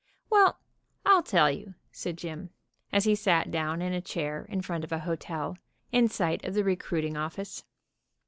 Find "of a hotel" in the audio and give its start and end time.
4.83-5.59